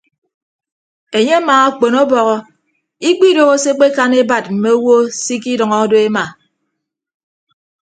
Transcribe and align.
Enye 1.17 1.33
amaakpon 1.39 1.93
ọbọhọ 2.03 2.35
ikpidooho 3.09 3.53
se 3.63 3.69
ekpekan 3.73 4.11
ebat 4.21 4.45
mme 4.53 4.69
owo 4.77 4.95
se 5.23 5.33
ikidʌñọ 5.37 5.79
do 5.91 5.97
ema. 6.07 6.23